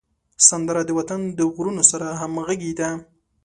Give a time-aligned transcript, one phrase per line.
[0.47, 2.89] سندره د وطن د غرونو سره همږغي ده